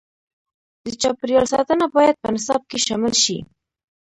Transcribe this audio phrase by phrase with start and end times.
[0.83, 3.37] د چاپیریال ساتنه باید په نصاب کې شامل شي.